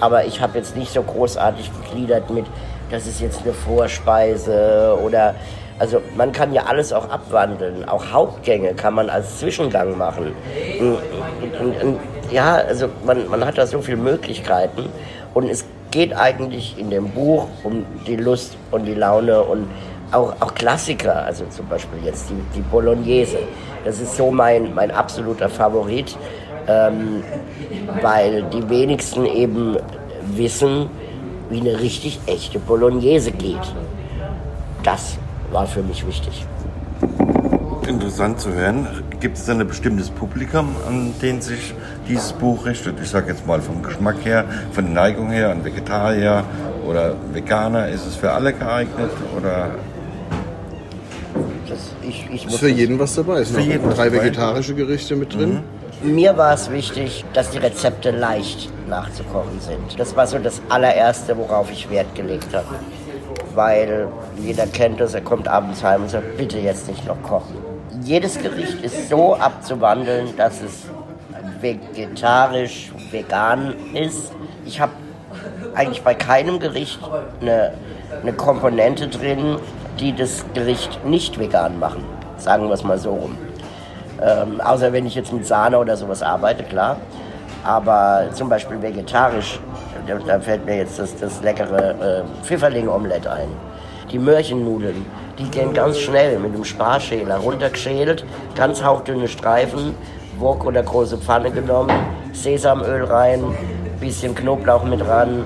[0.00, 2.46] aber ich habe jetzt nicht so großartig gegliedert mit,
[2.90, 5.34] das ist jetzt eine Vorspeise oder
[5.78, 7.88] also man kann ja alles auch abwandeln.
[7.88, 10.32] Auch Hauptgänge kann man als Zwischengang machen.
[10.78, 10.98] Und,
[11.58, 11.98] und, und,
[12.32, 14.86] ja, also man, man hat da so viele Möglichkeiten
[15.34, 19.66] und es geht eigentlich in dem Buch um die Lust und die Laune und
[20.12, 23.38] auch, auch Klassiker, also zum Beispiel jetzt die, die Bolognese.
[23.84, 26.16] Das ist so mein, mein absoluter Favorit,
[26.66, 27.22] ähm,
[28.02, 29.76] weil die wenigsten eben
[30.34, 30.88] wissen,
[31.48, 33.74] wie eine richtig echte Bolognese geht.
[34.82, 35.18] Das
[35.50, 36.44] war für mich wichtig.
[37.86, 38.86] Interessant zu hören.
[39.18, 41.74] Gibt es ein bestimmtes Publikum, an den sich
[42.10, 42.96] dieses Buch richtet?
[43.02, 46.44] Ich sage jetzt mal vom Geschmack her, von der Neigung her, an Vegetarier
[46.86, 47.88] oder Veganer.
[47.88, 49.70] Ist es für alle geeignet oder
[51.68, 53.40] Das, ich, ich Ist für das- jeden was dabei.
[53.40, 54.24] Es sind Für auch jeden was drei dabei.
[54.24, 55.60] vegetarische Gerichte mit drin.
[56.02, 59.98] Mir war es wichtig, dass die Rezepte leicht nachzukochen sind.
[60.00, 62.66] Das war so das allererste, worauf ich Wert gelegt habe.
[63.54, 64.08] Weil
[64.42, 67.54] jeder kennt es, er kommt abends heim und sagt, bitte jetzt nicht noch kochen.
[68.02, 70.84] Jedes Gericht ist so abzuwandeln, dass es
[71.60, 74.32] vegetarisch, vegan ist.
[74.66, 74.92] Ich habe
[75.74, 76.98] eigentlich bei keinem Gericht
[77.40, 77.72] eine,
[78.22, 79.58] eine Komponente drin,
[79.98, 82.04] die das Gericht nicht vegan machen.
[82.36, 83.36] Sagen wir es mal so rum.
[84.22, 86.96] Ähm, außer wenn ich jetzt mit Sahne oder sowas arbeite, klar.
[87.62, 89.60] Aber zum Beispiel vegetarisch,
[90.26, 93.48] da, fällt mir jetzt das, das leckere äh, Pfifferling-Omelett ein.
[94.10, 95.06] Die Möhrchennudeln,
[95.38, 98.24] die gehen ganz schnell mit dem Sparschäler runtergeschält,
[98.56, 99.94] ganz hauchdünne Streifen,
[100.40, 101.92] Wok oder große Pfanne genommen,
[102.32, 103.44] Sesamöl rein,
[104.00, 105.44] bisschen Knoblauch mit ran,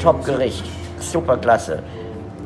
[0.00, 0.64] Top-Gericht,
[0.98, 1.78] super klasse.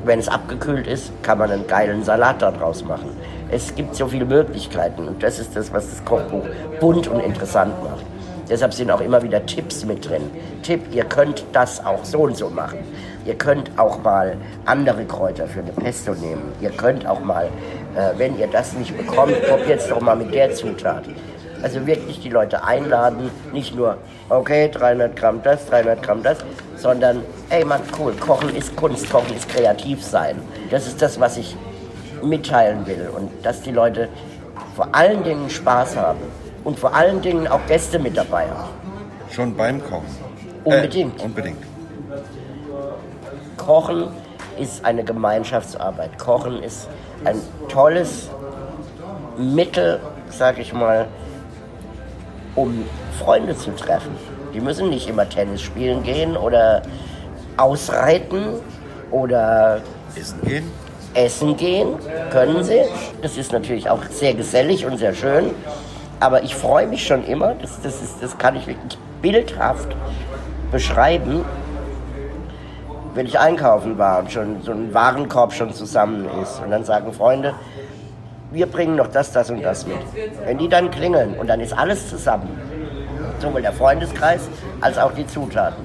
[0.04, 3.16] Wenn es abgekühlt ist, kann man einen geilen Salat daraus machen.
[3.50, 6.44] Es gibt so viele Möglichkeiten und das ist das, was das Kochbuch
[6.80, 8.04] bunt und interessant macht.
[8.48, 10.30] Deshalb sind auch immer wieder Tipps mit drin.
[10.62, 12.78] Tipp, ihr könnt das auch so und so machen.
[13.24, 16.52] Ihr könnt auch mal andere Kräuter für eine Pesto nehmen.
[16.60, 17.46] Ihr könnt auch mal,
[17.96, 21.04] äh, wenn ihr das nicht bekommt, probiert es doch mal mit der Zutat.
[21.62, 26.38] Also wirklich die Leute einladen, nicht nur, okay, 300 Gramm das, 300 Gramm das,
[26.76, 30.36] sondern, ey Mann, cool, Kochen ist Kunst, Kochen ist kreativ sein.
[30.70, 31.56] Das ist das, was ich
[32.22, 34.08] mitteilen will und dass die Leute
[34.74, 36.20] vor allen Dingen Spaß haben
[36.64, 38.70] und vor allen Dingen auch Gäste mit dabei haben.
[39.30, 40.04] schon beim Kochen?
[40.64, 41.20] Unbedingt.
[41.20, 41.62] Äh, unbedingt.
[43.56, 44.08] Kochen
[44.58, 46.18] ist eine Gemeinschaftsarbeit.
[46.18, 46.88] Kochen ist
[47.24, 48.30] ein tolles
[49.38, 51.06] Mittel, sag ich mal,
[52.56, 52.84] um
[53.18, 54.10] Freunde zu treffen.
[54.52, 56.82] Die müssen nicht immer Tennis spielen gehen oder
[57.56, 58.54] ausreiten
[59.10, 59.80] oder
[60.14, 60.70] Essen gehen?
[61.14, 61.94] essen gehen,
[62.30, 62.80] können sie.
[63.22, 65.50] Das ist natürlich auch sehr gesellig und sehr schön.
[66.20, 69.88] Aber ich freue mich schon immer, das, das, ist, das kann ich wirklich bildhaft
[70.70, 71.44] beschreiben,
[73.14, 76.60] wenn ich einkaufen war und schon so ein Warenkorb schon zusammen ist.
[76.62, 77.54] Und dann sagen Freunde,
[78.56, 79.98] wir bringen noch das, das und das mit.
[80.46, 82.48] Wenn die dann klingeln und dann ist alles zusammen,
[83.38, 84.48] sowohl der Freundeskreis
[84.80, 85.84] als auch die Zutaten.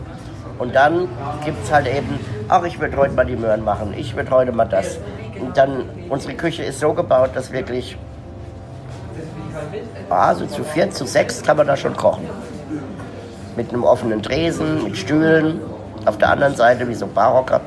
[0.57, 1.09] Und dann
[1.43, 4.53] gibt es halt eben, ach, ich würde heute mal die Möhren machen, ich würde heute
[4.53, 4.99] mal das.
[5.37, 7.97] Und dann, unsere Küche ist so gebaut, dass wirklich
[10.09, 12.23] Also zu vier, zu sechs kann man da schon kochen.
[13.57, 15.59] Mit einem offenen Tresen, mit Stühlen.
[16.05, 17.59] Auf der anderen Seite wie so Barocker.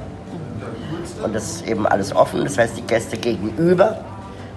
[1.22, 2.42] Und das ist eben alles offen.
[2.44, 3.98] Das heißt, die Gäste gegenüber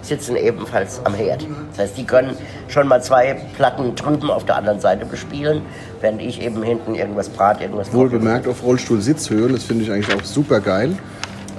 [0.07, 1.45] sitzen ebenfalls am Herd.
[1.71, 2.35] Das heißt, die können
[2.67, 5.61] schon mal zwei Platten drüben auf der anderen Seite bespielen,
[6.01, 10.15] während ich eben hinten irgendwas brate, irgendwas Wohl bemerkt auf Rollstuhl-Sitzhöhe, das finde ich eigentlich
[10.15, 10.97] auch super geil,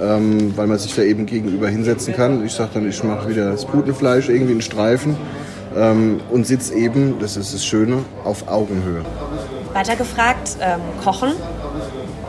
[0.03, 2.45] ähm, weil man sich da eben gegenüber hinsetzen kann.
[2.45, 5.17] Ich sage dann, ich mache wieder das Putenfleisch, irgendwie einen Streifen
[5.77, 9.05] ähm, und sitze eben, das ist das Schöne, auf Augenhöhe.
[9.75, 11.33] Weiter gefragt, ähm, kochen.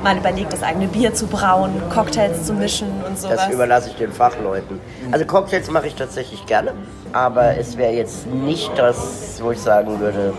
[0.03, 3.35] Mal überlegt, das eigene Bier zu brauen, Cocktails zu mischen und sowas.
[3.35, 4.79] Das überlasse ich den Fachleuten.
[5.11, 6.73] Also Cocktails mache ich tatsächlich gerne,
[7.11, 10.33] aber es wäre jetzt nicht das, wo ich sagen würde,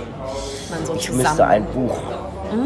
[0.70, 1.98] Man so ich müsste ein Buch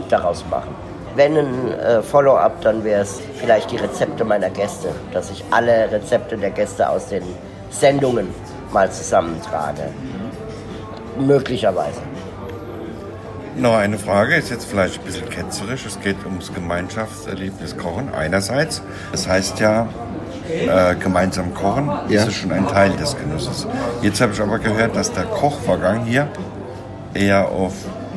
[0.08, 0.74] daraus machen.
[1.16, 5.90] Wenn ein äh, Follow-up, dann wäre es vielleicht die Rezepte meiner Gäste, dass ich alle
[5.90, 7.22] Rezepte der Gäste aus den
[7.70, 8.28] Sendungen
[8.72, 9.82] mal zusammentrage.
[11.18, 12.00] Möglicherweise.
[13.56, 15.86] Noch eine Frage, ist jetzt vielleicht ein bisschen ketzerisch.
[15.86, 18.82] Es geht ums Gemeinschaftserlebnis Kochen einerseits.
[19.12, 19.88] Das heißt ja,
[20.50, 22.20] äh, gemeinsam kochen, Ja.
[22.20, 23.66] das ist schon ein Teil des Genusses.
[24.02, 26.28] Jetzt habe ich aber gehört, dass der Kochvorgang hier
[27.14, 27.74] eher auf,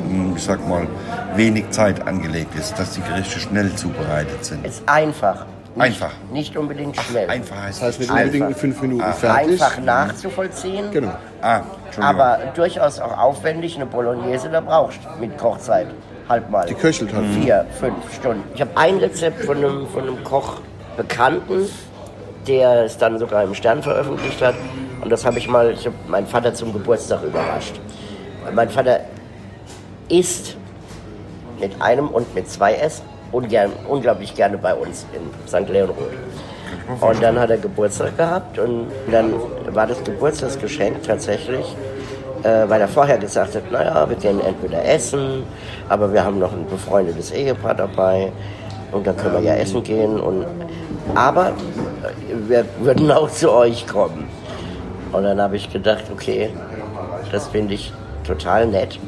[0.08, 0.88] hm, ich sag mal,
[1.36, 4.66] wenig Zeit angelegt ist, dass die Gerichte schnell zubereitet sind.
[4.66, 5.46] Ist einfach.
[5.76, 6.12] Nicht, Einfach.
[6.32, 7.30] Nicht unbedingt schnell.
[7.30, 9.50] Einfach heißt Das heißt nicht unbedingt in fünf Minuten fertig.
[9.52, 10.90] Einfach nachzuvollziehen.
[10.90, 11.12] Genau.
[11.40, 11.60] Ah.
[12.00, 15.86] Aber durchaus auch aufwendig, eine Bolognese, da brauchst du mit Kochzeit
[16.28, 16.66] halt mal.
[16.66, 17.26] Die köchelt halt.
[17.40, 18.44] Vier, fünf Stunden.
[18.54, 20.60] Ich habe ein Rezept von einem, von einem Koch
[20.96, 21.68] Bekannten,
[22.46, 24.54] der es dann sogar im Stern veröffentlicht hat.
[25.00, 27.80] Und das habe ich mal, ich habe meinen Vater zum Geburtstag überrascht.
[28.52, 29.00] Mein Vater
[30.08, 30.56] isst
[31.60, 35.68] mit einem und mit zwei S ungern, unglaublich gerne bei uns in St.
[35.68, 36.10] Leonrod.
[37.00, 39.32] Und dann hat er Geburtstag gehabt und dann
[39.70, 41.76] war das Geburtstagsgeschenk tatsächlich,
[42.42, 45.44] äh, weil er vorher gesagt hat, naja, wir gehen entweder essen,
[45.88, 48.32] aber wir haben noch ein befreundetes Ehepaar dabei
[48.92, 50.18] und dann können wir ja essen gehen.
[50.18, 50.46] Und,
[51.14, 51.52] aber
[52.46, 54.28] wir würden auch zu euch kommen.
[55.12, 56.50] Und dann habe ich gedacht, okay,
[57.32, 57.92] das finde ich
[58.26, 58.98] total nett,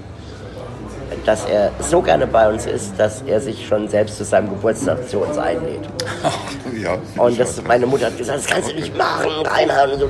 [1.26, 5.08] dass er so gerne bei uns ist, dass er sich schon selbst zu seinem Geburtstag
[5.08, 5.88] zu uns einlädt.
[6.82, 9.92] ja, Und das, meine Mutter hat gesagt, das kannst du nicht machen, Reinhard.
[9.92, 10.06] Und, so.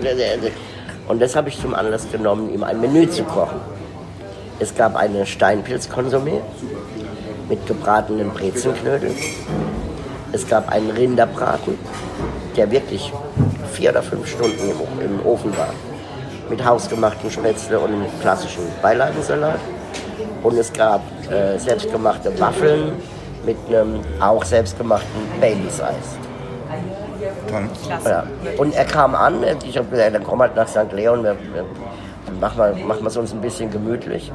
[1.09, 3.61] und das habe ich zum Anlass genommen, ihm ein Menü zu kochen.
[4.59, 6.41] Es gab eine Steinpilzkonsumé
[7.49, 9.17] mit gebratenen Brezenknödeln.
[10.33, 11.79] Es gab einen Rinderbraten,
[12.57, 13.13] der wirklich
[13.73, 15.75] vier oder fünf Stunden im, im Ofen war.
[16.49, 19.59] Mit hausgemachten Spätzle und einem klassischen Beilagensalat.
[20.43, 22.93] Und es gab äh, selbstgemachte Waffeln
[23.45, 26.17] mit einem auch selbstgemachten Baileys-Eis.
[27.49, 27.69] Toll.
[28.05, 28.25] Ja.
[28.59, 30.93] Und er kam an, ich habe gesagt, dann komm halt nach St.
[30.93, 31.65] Leon, wir, wir,
[32.41, 34.33] machen wir machen wir es uns ein bisschen gemütlich.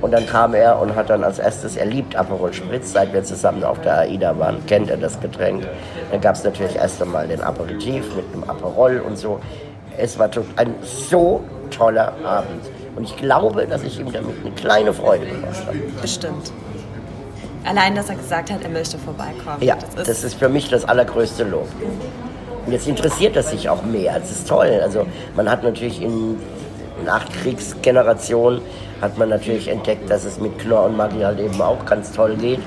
[0.00, 3.24] Und dann kam er und hat dann als erstes, er liebt Aperol Spritz, seit wir
[3.24, 5.66] zusammen auf der AIDA waren, kennt er das Getränk.
[6.12, 9.40] Dann gab es natürlich erst einmal den Aperitif mit einem Aperol und so.
[9.96, 12.62] Es war ein so toller Abend.
[12.98, 15.78] Und ich glaube, dass ich ihm damit eine kleine Freude gemacht habe.
[16.02, 16.50] Bestimmt.
[17.64, 19.58] Allein, dass er gesagt hat, er möchte vorbeikommen.
[19.60, 21.68] Ja, das ist für mich das allergrößte Lob.
[22.66, 24.18] Und jetzt interessiert das sich auch mehr.
[24.18, 24.80] Das ist toll.
[24.82, 25.06] Also
[25.36, 26.40] man hat natürlich in
[27.04, 28.62] Nachkriegsgeneration
[29.00, 32.34] hat man natürlich entdeckt, dass es mit Knorr und Maggi halt eben auch ganz toll
[32.34, 32.58] geht.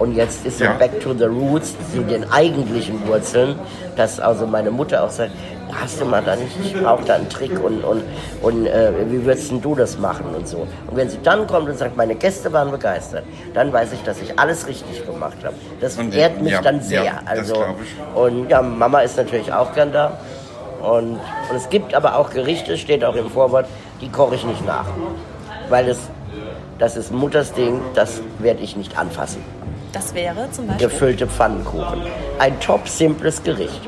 [0.00, 0.72] Und jetzt ist so Ja.
[0.72, 3.54] Back to the Roots, zu den eigentlichen Wurzeln,
[3.94, 5.30] dass also meine Mutter auch sagt,
[5.80, 8.02] hast du mal da nicht, ich brauche da einen Trick und, und,
[8.42, 10.58] und äh, wie würdest denn du das machen und so.
[10.86, 14.20] Und wenn sie dann kommt und sagt, meine Gäste waren begeistert, dann weiß ich, dass
[14.20, 15.54] ich alles richtig gemacht habe.
[15.80, 17.04] Das Und- ehrt mich ja, dann sehr.
[17.04, 17.64] ja, das also,
[18.14, 20.18] und ja, Mama ist natürlich auch gern da.
[20.82, 21.18] Und,
[21.50, 23.66] und es gibt aber auch Gerichte, steht auch im Vorwort,
[24.00, 24.86] die koche ich nicht nach.
[25.68, 25.98] Weil es,
[26.78, 29.42] das ist Mutters Ding, das werde ich nicht anfassen.
[29.92, 30.88] Das wäre zum Beispiel.
[30.88, 32.02] Gefüllte Pfannkuchen.
[32.38, 33.80] Ein top simples Gericht.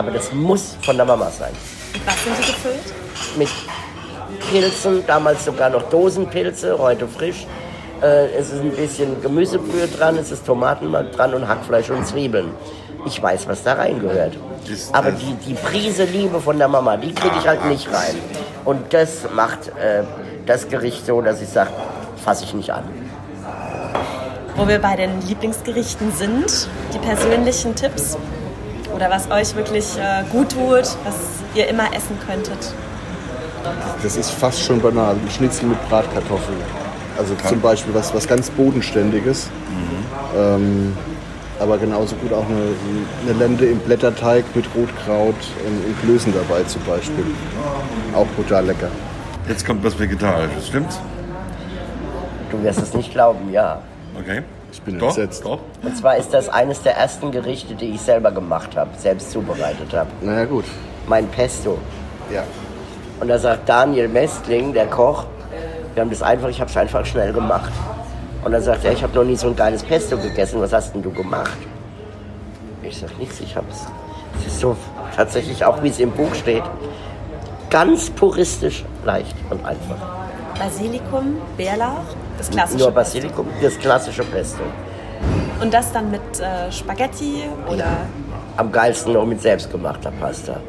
[0.00, 1.52] Aber das muss von der Mama sein.
[1.92, 2.94] Mit was sind die gefüllt?
[3.36, 3.48] Mit
[4.50, 7.46] Pilzen, damals sogar noch Dosenpilze, heute frisch.
[8.00, 12.52] Äh, es ist ein bisschen Gemüsebrühe dran, es ist Tomatenmark dran und Hackfleisch und Zwiebeln.
[13.04, 14.38] Ich weiß, was da reingehört.
[14.92, 18.16] Aber das- die, die Prise Liebe von der Mama, die kriege ich halt nicht rein.
[18.64, 20.02] Und das macht äh,
[20.46, 21.70] das Gericht so, dass ich sage,
[22.24, 22.84] fasse ich nicht an.
[24.56, 28.16] Wo wir bei den Lieblingsgerichten sind, die persönlichen Tipps
[28.94, 31.16] oder was euch wirklich äh, gut tut, was
[31.54, 32.74] ihr immer essen könntet.
[34.02, 35.14] Das ist fast schon banal.
[35.14, 36.58] Ein Schnitzel mit Bratkartoffeln.
[37.18, 39.50] Also zum Beispiel was, was ganz Bodenständiges.
[40.36, 40.96] Ähm,
[41.58, 42.74] aber genauso gut auch eine,
[43.22, 45.34] eine Lende im Blätterteig mit Rotkraut
[45.66, 47.26] und, und Klößen dabei zum Beispiel.
[48.14, 48.88] Auch brutal lecker.
[49.46, 50.98] Jetzt kommt was Vegetarisches, stimmt's?
[52.50, 53.82] Du wirst es nicht glauben, ja.
[54.18, 54.42] Okay.
[54.72, 55.44] Ich bin Doch, entsetzt.
[55.44, 55.58] doch.
[55.82, 59.92] Und zwar ist das eines der ersten Gerichte, die ich selber gemacht habe, selbst zubereitet
[59.92, 60.10] habe.
[60.20, 60.64] Naja, gut.
[61.06, 61.78] Mein Pesto.
[62.32, 62.44] Ja.
[63.20, 65.24] Und da sagt Daniel Mestling, der Koch,
[65.94, 67.72] wir haben das einfach, ich habe es einfach schnell gemacht.
[68.44, 70.94] Und dann sagt er, ich habe noch nie so ein geiles Pesto gegessen, was hast
[70.94, 71.58] denn du gemacht?
[72.82, 73.86] Ich sag nichts, ich habe es.
[74.40, 74.76] Es ist so
[75.14, 76.62] tatsächlich auch, wie es im Buch steht,
[77.68, 80.19] ganz puristisch, leicht und einfach.
[80.60, 82.04] Basilikum, Bärlauch,
[82.36, 83.18] das klassische Nur Pesto.
[83.18, 84.62] Basilikum, das klassische Pesto.
[85.58, 87.86] Und das dann mit äh, Spaghetti oder
[88.58, 90.60] Am geilsten noch mit selbstgemachter Pasta.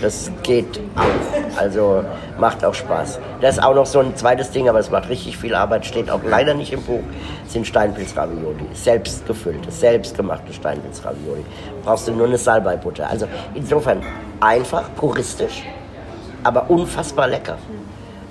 [0.00, 1.58] Das geht auch.
[1.58, 2.04] Also
[2.38, 3.18] macht auch Spaß.
[3.40, 6.10] Das ist auch noch so ein zweites Ding, aber es macht richtig viel Arbeit, steht
[6.10, 7.02] auch leider nicht im Buch,
[7.48, 8.68] sind Steinpilz-Ravioli.
[8.72, 11.44] Selbst gefüllte, selbstgemachte Steinpilz-Ravioli.
[11.84, 13.10] Brauchst du nur eine Salbeibutter.
[13.10, 14.00] Also insofern
[14.40, 15.64] einfach, puristisch,
[16.44, 17.58] aber unfassbar lecker.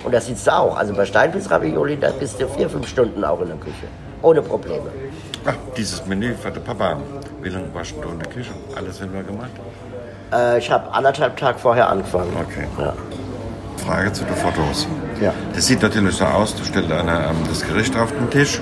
[0.04, 0.76] Und das siehst du auch.
[0.76, 3.86] Also bei Steinpilz-Ravioli, da bist du vier, fünf Stunden auch in der Küche.
[4.22, 4.90] Ohne Probleme.
[5.46, 6.96] Ach, dieses Menü für den Papa.
[7.42, 8.50] Wie lange warst du in der Küche?
[8.76, 9.50] Alles selber gemacht?
[10.32, 12.30] Äh, ich habe anderthalb Tage vorher angefangen.
[12.40, 12.66] Okay.
[12.78, 12.92] Ja.
[13.86, 14.86] Frage zu den Fotos.
[15.20, 15.32] Ja.
[15.54, 18.60] Das sieht natürlich so aus, da stellt einer ähm, das Gericht auf den Tisch.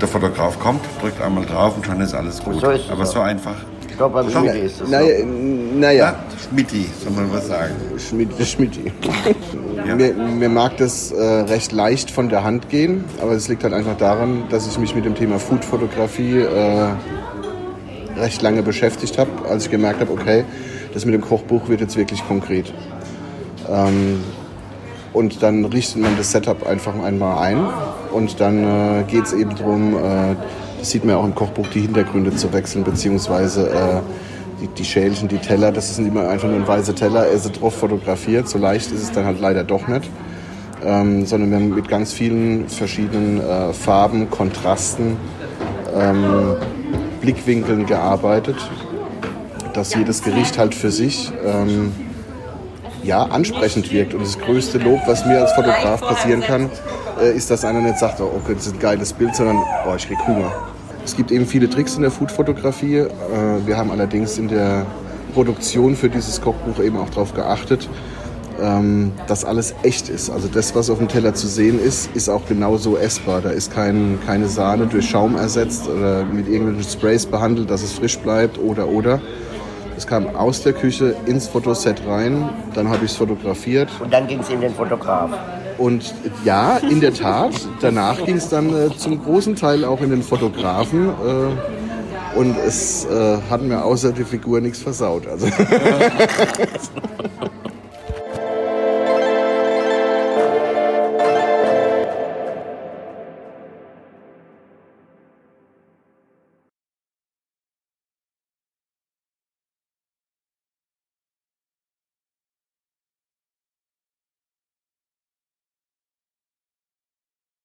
[0.00, 2.60] Der Fotograf kommt, drückt einmal drauf und schon ist alles gut.
[2.60, 3.54] so ist es Aber so einfach.
[3.88, 4.42] Ich glaube, beim Schon.
[4.42, 4.92] Schmiedi ist es so.
[4.92, 6.14] Naja, Ja, naja.
[6.52, 7.74] Schmidti, soll man was sagen.
[7.98, 8.92] Schmidt, Schmidti.
[9.86, 9.96] Ja.
[9.96, 13.74] mir, mir mag das äh, recht leicht von der Hand gehen, aber es liegt halt
[13.74, 16.90] einfach daran, dass ich mich mit dem Thema Foodfotografie äh,
[18.16, 20.44] recht lange beschäftigt habe, als ich gemerkt habe, okay,
[20.94, 22.72] das mit dem Kochbuch wird jetzt wirklich konkret.
[23.68, 24.20] Ähm,
[25.12, 27.66] und dann richtet man das Setup einfach einmal ein
[28.12, 28.62] und dann
[29.00, 30.36] äh, geht es eben darum, äh,
[30.78, 34.00] das sieht man ja auch im Kochbuch, die Hintergründe zu wechseln, beziehungsweise äh,
[34.62, 37.50] die, die Schälchen, die Teller, das sind immer einfach nur ein weißer Teller, er ist
[37.60, 40.08] drauf fotografiert, so leicht ist es dann halt leider doch nicht.
[40.84, 45.16] Ähm, sondern wir haben mit ganz vielen verschiedenen äh, Farben, Kontrasten,
[45.94, 46.56] ähm,
[47.20, 48.56] Blickwinkeln gearbeitet,
[49.74, 51.92] dass jedes Gericht halt für sich ähm,
[53.04, 54.14] ja, ansprechend wirkt.
[54.14, 56.68] Und das größte Lob, was mir als Fotograf passieren kann,
[57.20, 59.94] äh, ist, dass einer nicht sagt, oh, okay, das ist ein geiles Bild, sondern oh,
[59.96, 60.71] ich krieg Hunger.
[61.04, 62.98] Es gibt eben viele Tricks in der Foodfotografie.
[62.98, 63.08] Äh,
[63.66, 64.86] wir haben allerdings in der
[65.34, 67.88] Produktion für dieses Kochbuch eben auch darauf geachtet,
[68.60, 70.30] ähm, dass alles echt ist.
[70.30, 73.40] Also das, was auf dem Teller zu sehen ist, ist auch genauso essbar.
[73.40, 77.92] Da ist kein, keine Sahne durch Schaum ersetzt oder mit irgendwelchen Sprays behandelt, dass es
[77.92, 79.20] frisch bleibt oder oder.
[79.96, 84.26] Es kam aus der Küche ins Fotoset rein, dann habe ich es fotografiert Und dann
[84.26, 85.30] ging es in den Fotograf.
[85.78, 90.10] Und ja, in der Tat, danach ging es dann äh, zum großen Teil auch in
[90.10, 95.26] den Fotografen äh, und es äh, hat mir außer die Figur nichts versaut.
[95.26, 95.46] Also